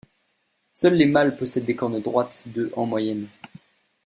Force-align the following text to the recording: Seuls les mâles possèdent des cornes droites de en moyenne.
Seuls 0.73 0.95
les 0.95 1.05
mâles 1.05 1.37
possèdent 1.37 1.65
des 1.65 1.75
cornes 1.75 2.01
droites 2.01 2.41
de 2.47 2.71
en 2.75 2.87
moyenne. 2.87 3.27